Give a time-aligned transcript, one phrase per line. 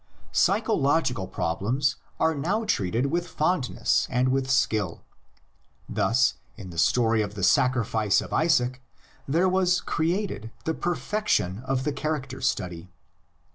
[0.31, 5.03] Psycho logical problems are now treated with fondness and with skill.
[5.87, 8.81] Thus in the story of the sacrifice of Isaac
[9.27, 12.89] there was created the perfection of the char acter study.